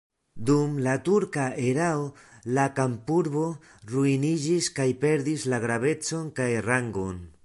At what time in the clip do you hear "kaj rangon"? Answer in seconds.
6.41-7.21